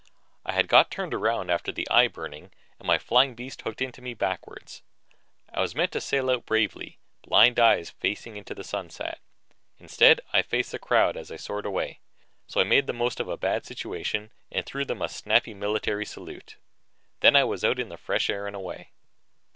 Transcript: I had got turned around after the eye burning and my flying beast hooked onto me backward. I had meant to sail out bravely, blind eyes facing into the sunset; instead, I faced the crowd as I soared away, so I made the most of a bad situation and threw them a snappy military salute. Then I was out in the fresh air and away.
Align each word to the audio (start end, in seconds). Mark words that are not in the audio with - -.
I 0.43 0.53
had 0.53 0.67
got 0.67 0.89
turned 0.89 1.13
around 1.13 1.51
after 1.51 1.71
the 1.71 1.87
eye 1.91 2.07
burning 2.07 2.49
and 2.79 2.87
my 2.87 2.97
flying 2.97 3.35
beast 3.35 3.61
hooked 3.61 3.83
onto 3.83 4.01
me 4.01 4.15
backward. 4.15 4.67
I 5.53 5.61
had 5.61 5.75
meant 5.75 5.91
to 5.91 6.01
sail 6.01 6.31
out 6.31 6.47
bravely, 6.47 6.97
blind 7.21 7.59
eyes 7.59 7.91
facing 7.91 8.35
into 8.35 8.55
the 8.55 8.63
sunset; 8.63 9.19
instead, 9.77 10.19
I 10.33 10.41
faced 10.41 10.71
the 10.71 10.79
crowd 10.79 11.17
as 11.17 11.31
I 11.31 11.35
soared 11.35 11.67
away, 11.67 11.99
so 12.47 12.59
I 12.59 12.63
made 12.63 12.87
the 12.87 12.93
most 12.93 13.19
of 13.19 13.27
a 13.29 13.37
bad 13.37 13.63
situation 13.67 14.31
and 14.51 14.65
threw 14.65 14.85
them 14.85 15.03
a 15.03 15.07
snappy 15.07 15.53
military 15.53 16.07
salute. 16.07 16.55
Then 17.19 17.35
I 17.35 17.43
was 17.43 17.63
out 17.63 17.77
in 17.77 17.89
the 17.89 17.95
fresh 17.97 18.27
air 18.27 18.47
and 18.47 18.55
away. 18.55 18.89